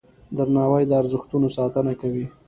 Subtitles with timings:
[0.37, 2.25] درناوی د ارزښتونو ساتنه کوي.